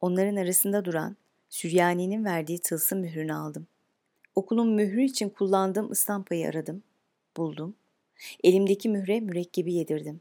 Onların 0.00 0.36
arasında 0.36 0.84
duran 0.84 1.16
Süryani'nin 1.56 2.24
verdiği 2.24 2.58
tılsım 2.58 3.00
mührünü 3.00 3.34
aldım. 3.34 3.66
Okulun 4.34 4.68
mührü 4.68 5.04
için 5.04 5.28
kullandığım 5.28 5.90
ıstampayı 5.90 6.48
aradım. 6.48 6.82
Buldum. 7.36 7.74
Elimdeki 8.44 8.88
mühre 8.88 9.20
mürekkebi 9.20 9.74
yedirdim. 9.74 10.20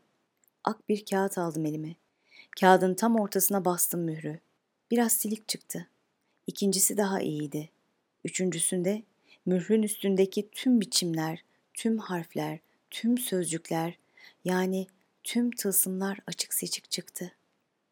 Ak 0.63 0.89
bir 0.89 1.06
kağıt 1.06 1.38
aldım 1.38 1.65
elime. 1.65 1.96
Kağıdın 2.60 2.94
tam 2.94 3.20
ortasına 3.20 3.65
bastım 3.65 4.01
mührü. 4.01 4.39
Biraz 4.92 5.13
silik 5.13 5.48
çıktı. 5.48 5.88
İkincisi 6.48 6.98
daha 6.98 7.22
iyiydi. 7.22 7.70
Üçüncüsünde 8.24 9.04
mührün 9.46 9.84
üstündeki 9.84 10.50
tüm 10.51 10.82
biçimler, 10.82 11.44
tüm 11.74 11.98
harfler, 11.98 12.60
tüm 12.89 13.18
sözcükler 13.18 13.98
yani 14.46 14.88
tüm 15.24 15.51
tılsımlar 15.51 16.20
açık 16.27 16.54
seçik 16.54 16.92
çıktı. 16.92 17.32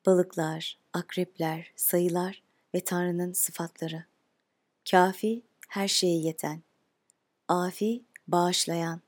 Balıklar, 0.06 0.78
akrepler, 0.94 1.72
sayılar 1.76 2.43
ve 2.76 2.80
Tanrı'nın 2.80 3.34
sıfatları. 3.34 4.06
Kafi, 4.92 5.42
her 5.70 5.88
şeye 5.88 6.18
yeten. 6.18 6.62
Afi, 7.48 8.04
bağışlayan. 8.28 9.02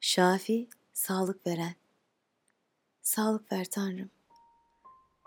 Şafi, 0.00 0.68
sağlık 0.92 1.46
veren. 1.46 1.74
Sağlık 3.02 3.52
ver 3.52 3.64
Tanrım. 3.64 4.10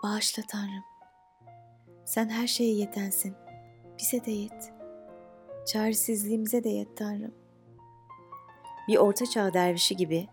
Bağışla 0.02 0.42
Tanrım. 0.48 0.84
Sen 2.04 2.28
her 2.28 2.46
şeye 2.46 2.74
yetensin. 2.74 3.34
Bize 3.98 4.24
de 4.24 4.30
yet. 4.30 4.72
Çaresizliğimize 5.66 6.64
de 6.64 6.68
yet 6.68 6.96
Tanrım. 6.96 7.34
Bir 8.88 8.96
orta 8.96 9.26
çağ 9.26 9.54
dervişi 9.54 9.96
gibi 9.96 10.28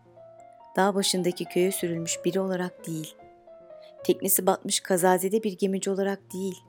dağ 0.76 0.96
başındaki 0.96 1.46
köye 1.46 1.72
sürülmüş 1.72 2.26
biri 2.26 2.40
olarak 2.40 2.88
değil, 2.88 3.16
teknesi 4.04 4.46
batmış 4.46 4.80
kazazede 4.80 5.44
bir 5.44 5.58
gemici 5.58 5.90
olarak 5.90 6.34
değil, 6.34 6.64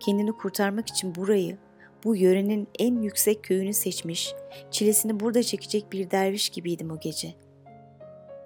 kendini 0.00 0.32
kurtarmak 0.32 0.88
için 0.88 1.14
burayı, 1.14 1.58
bu 2.04 2.16
yörenin 2.16 2.68
en 2.78 3.02
yüksek 3.02 3.44
köyünü 3.44 3.74
seçmiş, 3.74 4.34
çilesini 4.70 5.20
burada 5.20 5.42
çekecek 5.42 5.92
bir 5.92 6.10
derviş 6.10 6.48
gibiydim 6.48 6.90
o 6.90 7.00
gece. 7.00 7.34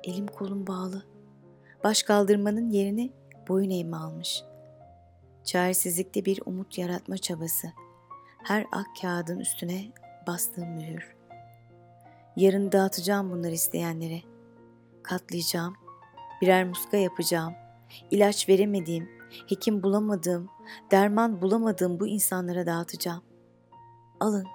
Elim 0.05 0.27
kolum 0.27 0.67
bağlı. 0.67 1.05
Baş 1.85 2.03
kaldırmanın 2.03 2.71
yerini 2.71 3.13
boyun 3.49 3.71
eğme 3.71 3.97
almış. 3.97 4.43
Çaresizlikte 5.45 6.25
bir 6.25 6.41
umut 6.47 6.79
yaratma 6.79 7.19
çabası. 7.19 7.69
Her 8.45 8.67
ak 8.73 8.87
kağıdın 9.03 9.41
üstüne 9.41 9.85
bastığım 10.27 10.69
mühür. 10.69 11.17
Yarın 12.37 12.73
dağıtacağım 12.73 13.31
bunları 13.31 13.53
isteyenlere. 13.53 14.21
Katlayacağım, 15.03 15.75
birer 16.43 16.65
muska 16.65 16.97
yapacağım. 16.97 17.55
İlaç 18.11 18.49
veremediğim, 18.49 19.09
hekim 19.49 19.83
bulamadığım, 19.83 20.49
derman 20.91 21.43
bulamadığım 21.43 22.01
bu 22.01 22.07
insanlara 22.07 22.67
dağıtacağım. 22.67 23.23
Alın, 24.21 24.47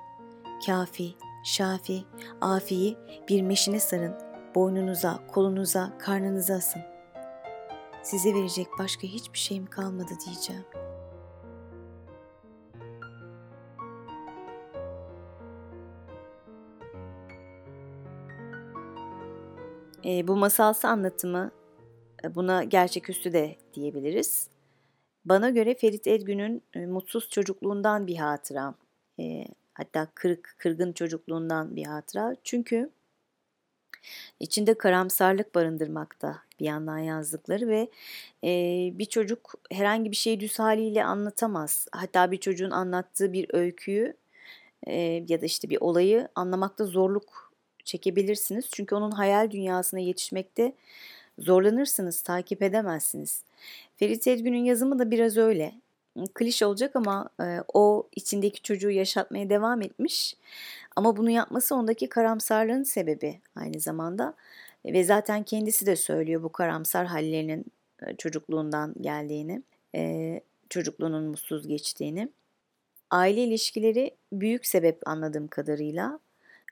kafi, 0.66 1.16
şafi, 1.44 2.04
afiyi 2.42 2.98
bir 3.30 3.42
meşine 3.42 3.80
sarın, 3.80 4.16
boynunuza, 4.56 5.28
kolunuza, 5.28 5.98
karnınıza 6.00 6.54
asın. 6.54 6.82
Size 8.04 8.34
verecek 8.34 8.68
başka 8.80 9.08
hiçbir 9.08 9.40
şeyim 9.40 9.66
kalmadı 9.66 10.14
diyeceğim. 10.26 10.66
E, 20.06 20.28
bu 20.28 20.36
masalsı 20.36 20.88
anlatımı 20.88 21.52
e, 22.24 22.36
buna 22.36 22.64
gerçeküstü 22.64 23.34
de 23.34 23.56
diyebiliriz. 23.74 24.50
Bana 25.26 25.50
göre 25.50 25.76
Ferit 25.76 26.08
Edgün'ün 26.08 26.64
e, 26.74 26.86
mutsuz 26.86 27.30
çocukluğundan 27.30 28.08
bir 28.08 28.16
hatıra. 28.16 28.74
E, 29.20 29.46
hatta 29.74 30.08
kırık, 30.16 30.56
kırgın 30.58 30.94
çocukluğundan 30.94 31.76
bir 31.76 31.86
hatıra. 31.86 32.36
Çünkü 32.44 32.90
içinde 34.40 34.74
karamsarlık 34.74 35.56
barındırmakta 35.56 36.40
bir 36.60 36.66
yandan 36.66 36.98
yazdıkları 36.98 37.68
ve 37.68 37.90
e, 38.44 38.50
bir 38.94 39.06
çocuk 39.06 39.54
herhangi 39.72 40.12
bir 40.12 40.16
şeyi 40.16 40.40
düz 40.40 40.60
haliyle 40.60 41.04
anlatamaz. 41.04 41.88
Hatta 41.92 42.32
bir 42.32 42.38
çocuğun 42.38 42.72
anlattığı 42.72 43.34
bir 43.34 43.48
öyküyü 43.54 44.14
e, 44.88 44.94
ya 45.28 45.42
da 45.42 45.46
işte 45.46 45.70
bir 45.70 45.78
olayı 45.82 46.28
anlamakta 46.36 46.86
zorluk 46.86 47.54
çekebilirsiniz. 47.84 48.70
Çünkü 48.74 48.96
onun 48.96 49.12
hayal 49.12 49.52
dünyasına 49.52 50.00
yetişmekte 50.00 50.74
zorlanırsınız, 51.40 52.22
takip 52.22 52.62
edemezsiniz. 52.62 53.44
Ferit 53.96 54.28
Edgün'ün 54.28 54.64
yazımı 54.64 55.00
da 55.00 55.12
biraz 55.12 55.38
öyle. 55.38 55.74
Kliş 56.34 56.64
olacak 56.64 56.96
ama 56.96 57.30
e, 57.42 57.60
o 57.74 58.08
içindeki 58.16 58.62
çocuğu 58.62 58.90
yaşatmaya 58.90 59.50
devam 59.50 59.82
etmiş. 59.82 60.36
Ama 60.96 61.18
bunu 61.18 61.30
yapması 61.30 61.76
ondaki 61.76 62.10
karamsarlığın 62.10 62.84
sebebi 62.84 63.40
aynı 63.56 63.80
zamanda. 63.80 64.34
Ve 64.86 65.04
zaten 65.04 65.44
kendisi 65.44 65.86
de 65.86 65.96
söylüyor 65.96 66.44
bu 66.44 66.52
karamsar 66.52 67.06
hallerinin 67.06 67.66
e, 68.02 68.16
çocukluğundan 68.16 68.96
geldiğini, 69.02 69.64
e, 69.96 70.42
çocukluğunun 70.70 71.24
mutsuz 71.24 71.68
geçtiğini. 71.68 72.30
Aile 73.12 73.44
ilişkileri 73.44 74.12
büyük 74.34 74.66
sebep 74.66 75.08
anladığım 75.08 75.48
kadarıyla. 75.48 76.20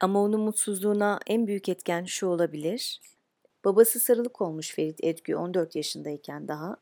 Ama 0.01 0.23
onun 0.23 0.41
mutsuzluğuna 0.41 1.19
en 1.27 1.47
büyük 1.47 1.69
etken 1.69 2.05
şu 2.05 2.27
olabilir. 2.27 2.99
Babası 3.65 3.99
sarılık 3.99 4.41
olmuş 4.41 4.73
Ferit 4.73 5.03
Edgü 5.03 5.35
14 5.35 5.75
yaşındayken 5.75 6.47
daha. 6.47 6.77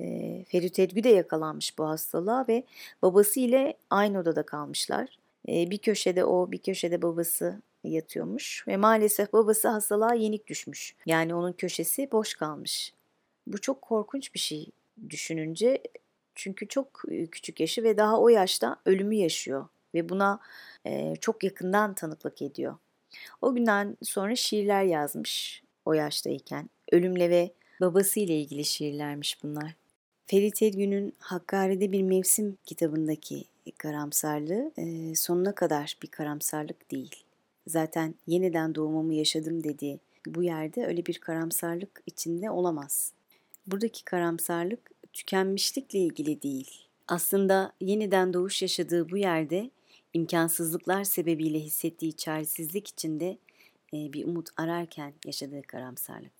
E, 0.00 0.44
Ferit 0.48 0.78
Edgü 0.78 1.04
de 1.04 1.08
yakalanmış 1.08 1.78
bu 1.78 1.88
hastalığa 1.88 2.44
ve 2.48 2.64
babası 3.02 3.40
ile 3.40 3.76
aynı 3.90 4.18
odada 4.18 4.42
kalmışlar. 4.42 5.18
E, 5.48 5.70
bir 5.70 5.78
köşede 5.78 6.24
o, 6.24 6.52
bir 6.52 6.58
köşede 6.58 7.02
babası 7.02 7.62
yatıyormuş 7.84 8.64
ve 8.68 8.76
maalesef 8.76 9.32
babası 9.32 9.68
hastalığa 9.68 10.14
yenik 10.14 10.46
düşmüş. 10.46 10.94
Yani 11.06 11.34
onun 11.34 11.52
köşesi 11.52 12.12
boş 12.12 12.34
kalmış. 12.34 12.92
Bu 13.46 13.60
çok 13.60 13.82
korkunç 13.82 14.34
bir 14.34 14.38
şey 14.38 14.70
düşününce 15.10 15.82
çünkü 16.34 16.68
çok 16.68 17.02
küçük 17.32 17.60
yaşı 17.60 17.82
ve 17.82 17.96
daha 17.96 18.20
o 18.20 18.28
yaşta 18.28 18.76
ölümü 18.86 19.14
yaşıyor 19.14 19.68
ve 19.94 20.08
buna 20.08 20.40
e, 20.86 21.16
çok 21.20 21.44
yakından 21.44 21.94
tanıklık 21.94 22.42
ediyor. 22.42 22.76
O 23.42 23.54
günden 23.54 23.96
sonra 24.02 24.36
şiirler 24.36 24.82
yazmış 24.82 25.61
o 25.84 25.92
yaştayken. 25.92 26.70
Ölümle 26.92 27.30
ve 27.30 27.52
babasıyla 27.80 28.34
ilgili 28.34 28.64
şiirlermiş 28.64 29.42
bunlar. 29.42 29.74
Ferit 30.26 30.62
Edgün'ün 30.62 31.14
Hakkari'de 31.18 31.92
bir 31.92 32.02
mevsim 32.02 32.58
kitabındaki 32.64 33.44
karamsarlığı 33.78 34.72
sonuna 35.14 35.54
kadar 35.54 35.96
bir 36.02 36.08
karamsarlık 36.08 36.90
değil. 36.90 37.24
Zaten 37.66 38.14
yeniden 38.26 38.74
doğumumu 38.74 39.12
yaşadım 39.12 39.64
dediği 39.64 39.98
bu 40.26 40.42
yerde 40.42 40.86
öyle 40.86 41.06
bir 41.06 41.18
karamsarlık 41.18 42.02
içinde 42.06 42.50
olamaz. 42.50 43.12
Buradaki 43.66 44.04
karamsarlık 44.04 44.90
tükenmişlikle 45.12 45.98
ilgili 45.98 46.42
değil. 46.42 46.70
Aslında 47.08 47.72
yeniden 47.80 48.32
doğuş 48.32 48.62
yaşadığı 48.62 49.10
bu 49.10 49.16
yerde 49.16 49.70
imkansızlıklar 50.12 51.04
sebebiyle 51.04 51.60
hissettiği 51.60 52.12
çaresizlik 52.12 52.88
içinde 52.88 53.38
bir 53.92 54.24
umut 54.24 54.48
ararken 54.56 55.14
yaşadığı 55.26 55.62
karamsarlık. 55.62 56.32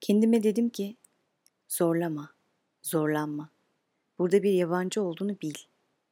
Kendime 0.00 0.42
dedim 0.42 0.68
ki 0.68 0.96
zorlama, 1.68 2.30
zorlanma. 2.82 3.50
Burada 4.18 4.42
bir 4.42 4.52
yabancı 4.52 5.02
olduğunu 5.02 5.40
bil. 5.42 5.54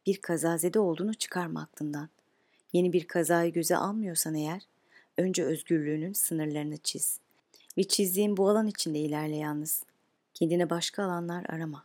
Bir 0.06 0.20
kazazede 0.20 0.78
olduğunu 0.78 1.14
çıkarma 1.14 1.62
aklından. 1.62 2.08
Yeni 2.72 2.92
bir 2.92 3.06
kazayı 3.06 3.52
göze 3.52 3.76
almıyorsan 3.76 4.34
eğer, 4.34 4.62
önce 5.16 5.44
özgürlüğünün 5.44 6.12
sınırlarını 6.12 6.76
çiz. 6.76 7.20
Ve 7.78 7.84
çizdiğin 7.84 8.36
bu 8.36 8.48
alan 8.48 8.66
içinde 8.66 8.98
ilerle 8.98 9.36
yalnız. 9.36 9.84
Kendine 10.34 10.70
başka 10.70 11.04
alanlar 11.04 11.44
arama. 11.48 11.84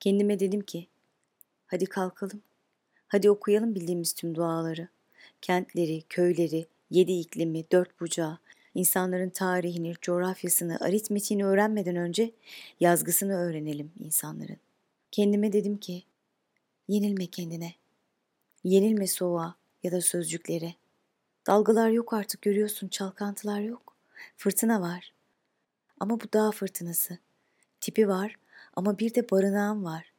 Kendime 0.00 0.40
dedim 0.40 0.60
ki, 0.60 0.86
hadi 1.66 1.86
kalkalım. 1.86 2.42
Hadi 3.08 3.30
okuyalım 3.30 3.74
bildiğimiz 3.74 4.12
tüm 4.12 4.34
duaları. 4.34 4.88
Kentleri, 5.44 6.02
köyleri, 6.08 6.66
yedi 6.90 7.12
iklimi, 7.12 7.64
dört 7.72 8.00
bucağı, 8.00 8.38
insanların 8.74 9.30
tarihini, 9.30 9.94
coğrafyasını, 10.02 10.78
aritmetiğini 10.80 11.44
öğrenmeden 11.44 11.96
önce 11.96 12.30
yazgısını 12.80 13.36
öğrenelim 13.36 13.92
insanların. 13.98 14.56
Kendime 15.10 15.52
dedim 15.52 15.76
ki, 15.76 16.02
yenilme 16.88 17.26
kendine. 17.26 17.74
Yenilme 18.64 19.06
soğuğa 19.06 19.54
ya 19.82 19.92
da 19.92 20.00
sözcüklere. 20.00 20.74
Dalgalar 21.46 21.90
yok 21.90 22.12
artık 22.12 22.42
görüyorsun, 22.42 22.88
çalkantılar 22.88 23.60
yok. 23.60 23.96
Fırtına 24.36 24.80
var. 24.80 25.12
Ama 26.00 26.20
bu 26.20 26.32
dağ 26.32 26.50
fırtınası. 26.50 27.18
Tipi 27.80 28.08
var 28.08 28.36
ama 28.76 28.98
bir 28.98 29.14
de 29.14 29.30
barınağın 29.30 29.84
var. 29.84 30.12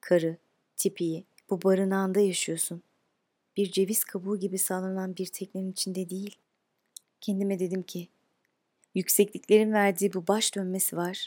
Karı, 0.00 0.36
tipiyi, 0.76 1.24
bu 1.50 1.62
barınağında 1.62 2.20
yaşıyorsun. 2.20 2.82
Bir 3.56 3.72
ceviz 3.72 4.04
kabuğu 4.04 4.40
gibi 4.40 4.58
sallanan 4.58 5.16
bir 5.16 5.26
teknenin 5.26 5.72
içinde 5.72 6.10
değil. 6.10 6.36
Kendime 7.20 7.58
dedim 7.58 7.82
ki, 7.82 8.08
yüksekliklerin 8.94 9.72
verdiği 9.72 10.12
bu 10.14 10.26
baş 10.26 10.54
dönmesi 10.54 10.96
var. 10.96 11.26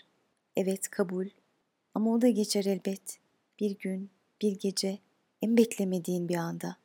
Evet 0.55 0.89
kabul. 0.89 1.27
Ama 1.93 2.13
o 2.13 2.21
da 2.21 2.29
geçer 2.29 2.65
elbet. 2.65 3.19
Bir 3.59 3.77
gün, 3.77 4.09
bir 4.41 4.59
gece, 4.59 4.99
en 5.41 5.57
beklemediğin 5.57 6.29
bir 6.29 6.35
anda. 6.35 6.77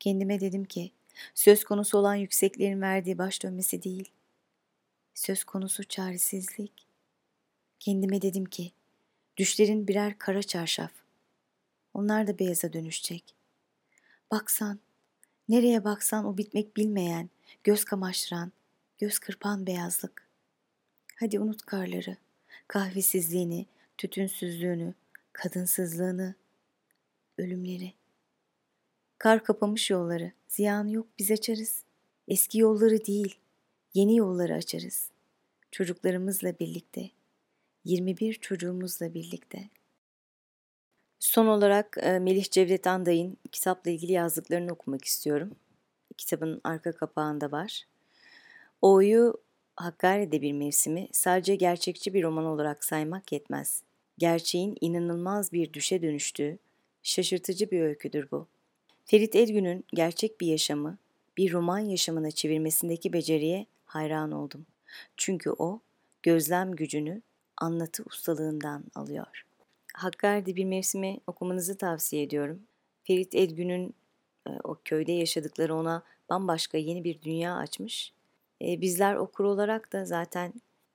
Kendime 0.00 0.40
dedim 0.40 0.64
ki, 0.64 0.92
söz 1.34 1.64
konusu 1.64 1.98
olan 1.98 2.14
yükseklerin 2.14 2.80
verdiği 2.80 3.18
baş 3.18 3.42
dönmesi 3.42 3.82
değil. 3.82 4.10
Söz 5.14 5.44
konusu 5.44 5.84
çaresizlik. 5.84 6.86
Kendime 7.80 8.22
dedim 8.22 8.44
ki, 8.44 8.72
düşlerin 9.36 9.88
birer 9.88 10.18
kara 10.18 10.42
çarşaf. 10.42 10.92
Onlar 11.94 12.26
da 12.26 12.38
beyaza 12.38 12.72
dönüşecek. 12.72 13.34
Baksan, 14.34 14.78
nereye 15.48 15.84
baksan 15.84 16.24
o 16.24 16.38
bitmek 16.38 16.76
bilmeyen, 16.76 17.30
göz 17.64 17.84
kamaştıran, 17.84 18.52
göz 18.98 19.18
kırpan 19.18 19.66
beyazlık. 19.66 20.28
Hadi 21.16 21.40
unut 21.40 21.62
karları, 21.62 22.16
kahvesizliğini, 22.68 23.66
tütünsüzlüğünü, 23.98 24.94
kadınsızlığını, 25.32 26.34
ölümleri. 27.38 27.92
Kar 29.18 29.44
kapamış 29.44 29.90
yolları, 29.90 30.32
ziyanı 30.48 30.92
yok 30.92 31.06
biz 31.18 31.30
açarız. 31.30 31.82
Eski 32.28 32.58
yolları 32.58 33.06
değil, 33.06 33.38
yeni 33.94 34.16
yolları 34.16 34.54
açarız. 34.54 35.10
Çocuklarımızla 35.70 36.58
birlikte, 36.58 37.10
21 37.84 38.34
çocuğumuzla 38.34 39.14
birlikte. 39.14 39.68
Son 41.24 41.46
olarak 41.46 41.96
e, 42.00 42.18
Melih 42.18 42.50
Cevdet 42.50 42.86
Anday'ın 42.86 43.36
kitapla 43.52 43.90
ilgili 43.90 44.12
yazdıklarını 44.12 44.72
okumak 44.72 45.04
istiyorum. 45.04 45.50
Kitabın 46.16 46.60
arka 46.64 46.92
kapağında 46.92 47.52
var. 47.52 47.84
O'yu 48.82 49.34
Hakkari'de 49.76 50.42
bir 50.42 50.52
mevsimi 50.52 51.08
sadece 51.12 51.56
gerçekçi 51.56 52.14
bir 52.14 52.22
roman 52.22 52.44
olarak 52.44 52.84
saymak 52.84 53.32
yetmez. 53.32 53.82
Gerçeğin 54.18 54.76
inanılmaz 54.80 55.52
bir 55.52 55.72
düşe 55.72 56.02
dönüştüğü, 56.02 56.58
şaşırtıcı 57.02 57.70
bir 57.70 57.80
öyküdür 57.80 58.30
bu. 58.30 58.46
Ferit 59.04 59.36
Edgün'ün 59.36 59.84
gerçek 59.94 60.40
bir 60.40 60.46
yaşamı, 60.46 60.98
bir 61.36 61.52
roman 61.52 61.78
yaşamına 61.78 62.30
çevirmesindeki 62.30 63.12
beceriye 63.12 63.66
hayran 63.84 64.32
oldum. 64.32 64.66
Çünkü 65.16 65.50
o, 65.50 65.80
gözlem 66.22 66.72
gücünü 66.72 67.22
anlatı 67.56 68.02
ustalığından 68.02 68.84
alıyor. 68.94 69.44
Hakkari'de 69.94 70.56
bir 70.56 70.64
mevsimi 70.64 71.18
okumanızı 71.26 71.78
tavsiye 71.78 72.22
ediyorum. 72.22 72.62
Ferit 73.04 73.34
Edgün'ün 73.34 73.94
e, 74.46 74.50
o 74.64 74.78
köyde 74.84 75.12
yaşadıkları 75.12 75.74
ona 75.74 76.02
bambaşka 76.30 76.78
yeni 76.78 77.04
bir 77.04 77.22
dünya 77.22 77.56
açmış. 77.56 78.12
E, 78.62 78.80
bizler 78.80 79.14
okur 79.14 79.44
olarak 79.44 79.92
da 79.92 80.04
zaten 80.04 80.52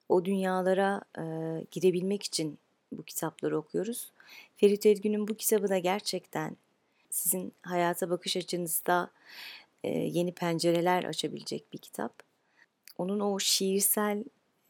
o 0.09 0.25
dünyalara 0.25 1.01
e, 1.17 1.23
girebilmek 1.71 2.23
için 2.23 2.59
bu 2.91 3.03
kitapları 3.03 3.57
okuyoruz. 3.57 4.11
Ferit 4.57 4.85
Edgün'ün 4.85 5.27
bu 5.27 5.35
kitabı 5.35 5.69
da 5.69 5.77
gerçekten 5.77 6.57
sizin 7.09 7.53
hayata 7.61 8.09
bakış 8.09 8.37
açınızda 8.37 9.11
yeni 9.83 10.31
pencereler 10.31 11.03
açabilecek 11.03 11.73
bir 11.73 11.77
kitap. 11.77 12.23
Onun 12.97 13.19
o 13.19 13.39
şiirsel 13.39 14.23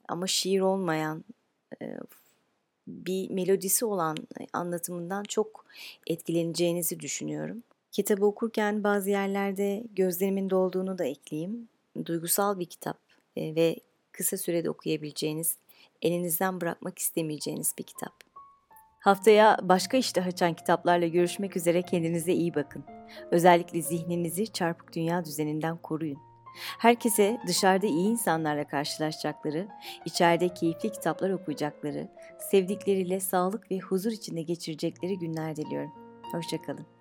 ama 0.07 0.27
şiir 0.27 0.59
olmayan 0.59 1.23
bir 2.89 3.29
melodisi 3.29 3.85
olan 3.85 4.17
anlatımından 4.53 5.23
çok 5.23 5.65
etkileneceğinizi 6.07 6.99
düşünüyorum. 6.99 7.63
Kitabı 7.91 8.25
okurken 8.25 8.83
bazı 8.83 9.09
yerlerde 9.09 9.83
gözlerimin 9.95 10.49
dolduğunu 10.49 10.97
da 10.97 11.05
ekleyeyim. 11.05 11.69
Duygusal 12.05 12.59
bir 12.59 12.65
kitap 12.65 12.97
ve 13.37 13.75
kısa 14.11 14.37
sürede 14.37 14.69
okuyabileceğiniz, 14.69 15.57
elinizden 16.01 16.61
bırakmak 16.61 16.99
istemeyeceğiniz 16.99 17.73
bir 17.77 17.83
kitap. 17.83 18.13
Haftaya 18.99 19.57
başka 19.61 19.97
iştah 19.97 20.27
açan 20.27 20.53
kitaplarla 20.53 21.07
görüşmek 21.07 21.57
üzere 21.57 21.81
kendinize 21.81 22.33
iyi 22.33 22.55
bakın. 22.55 22.83
Özellikle 23.31 23.81
zihninizi 23.81 24.47
çarpık 24.47 24.95
dünya 24.95 25.25
düzeninden 25.25 25.77
koruyun. 25.77 26.28
Herkese 26.77 27.39
dışarıda 27.47 27.87
iyi 27.87 28.07
insanlarla 28.07 28.67
karşılaşacakları, 28.67 29.67
içeride 30.05 30.49
keyifli 30.53 30.91
kitaplar 30.91 31.29
okuyacakları, 31.29 32.07
sevdikleriyle 32.51 33.19
sağlık 33.19 33.71
ve 33.71 33.79
huzur 33.79 34.11
içinde 34.11 34.41
geçirecekleri 34.41 35.19
günler 35.19 35.55
diliyorum. 35.55 35.91
Hoşçakalın. 36.31 36.98